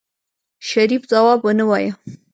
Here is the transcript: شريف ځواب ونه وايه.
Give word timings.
شريف 0.69 1.01
ځواب 1.11 1.39
ونه 1.43 1.65
وايه. 1.69 1.91